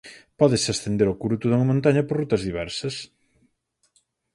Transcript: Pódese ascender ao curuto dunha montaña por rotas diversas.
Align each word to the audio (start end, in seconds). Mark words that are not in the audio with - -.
Pódese 0.39 0.69
ascender 0.71 1.07
ao 1.07 1.19
curuto 1.21 1.45
dunha 1.47 1.69
montaña 1.71 2.05
por 2.07 2.15
rotas 2.21 2.45
diversas. 2.47 2.95